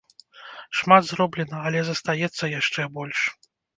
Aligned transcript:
Шмат 0.77 1.03
зроблена, 1.09 1.59
але 1.69 1.79
застаецца 1.91 2.51
яшчэ 2.59 2.81
больш! 2.97 3.19